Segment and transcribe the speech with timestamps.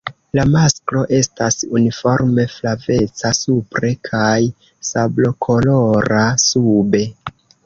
[0.37, 4.33] La masklo estas uniforme flaveca supre kaj
[4.93, 7.05] sablokolora sube.